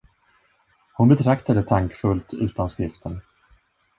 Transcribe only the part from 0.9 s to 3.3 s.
Hon betraktade tankfullt utanskriften.